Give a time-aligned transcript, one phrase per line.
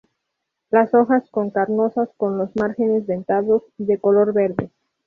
[0.71, 4.71] Las hojas con carnosas con los márgenes dentados y de color verde.